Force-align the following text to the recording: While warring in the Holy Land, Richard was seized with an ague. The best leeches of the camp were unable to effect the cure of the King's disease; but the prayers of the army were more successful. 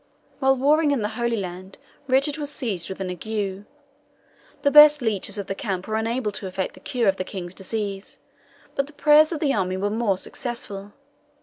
While 0.39 0.55
warring 0.55 0.89
in 0.89 1.03
the 1.03 1.09
Holy 1.09 1.37
Land, 1.37 1.77
Richard 2.07 2.39
was 2.39 2.49
seized 2.51 2.89
with 2.89 2.99
an 3.01 3.11
ague. 3.11 3.65
The 4.63 4.71
best 4.71 4.99
leeches 4.99 5.37
of 5.37 5.45
the 5.45 5.53
camp 5.53 5.87
were 5.87 5.95
unable 5.95 6.31
to 6.31 6.47
effect 6.47 6.73
the 6.73 6.79
cure 6.79 7.07
of 7.07 7.17
the 7.17 7.23
King's 7.23 7.53
disease; 7.53 8.17
but 8.73 8.87
the 8.87 8.93
prayers 8.93 9.31
of 9.31 9.39
the 9.39 9.53
army 9.53 9.77
were 9.77 9.91
more 9.91 10.17
successful. 10.17 10.93